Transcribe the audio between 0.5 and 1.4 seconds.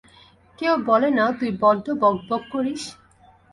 কেউ বলে না